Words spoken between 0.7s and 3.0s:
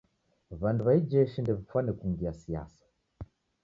w'a ijeshi ndew'ifane kungia siasa.